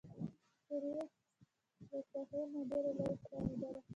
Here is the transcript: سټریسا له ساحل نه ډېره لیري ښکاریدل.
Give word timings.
سټریسا 0.65 1.03
له 1.89 1.99
ساحل 2.09 2.41
نه 2.53 2.61
ډېره 2.69 2.91
لیري 2.97 3.15
ښکاریدل. 3.21 3.75